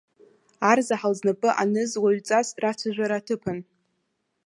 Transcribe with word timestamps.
Арзаҳал 0.69 1.13
знапы 1.19 1.49
аныз 1.61 1.91
уаҩҵас 2.01 2.47
рацәажәара 2.61 3.17
аҭыԥан. 3.21 3.59